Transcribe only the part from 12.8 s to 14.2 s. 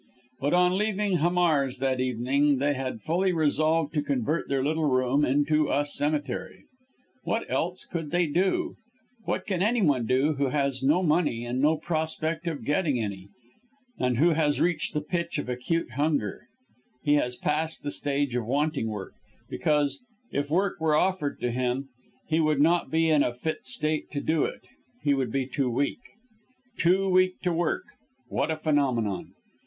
any, and